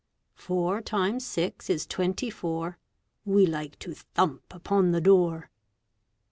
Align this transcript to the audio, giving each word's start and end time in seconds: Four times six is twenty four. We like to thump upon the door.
Four 0.33 0.81
times 0.81 1.23
six 1.23 1.69
is 1.69 1.85
twenty 1.85 2.31
four. 2.31 2.79
We 3.23 3.45
like 3.45 3.77
to 3.77 3.93
thump 3.93 4.51
upon 4.51 4.93
the 4.93 4.99
door. 5.01 5.51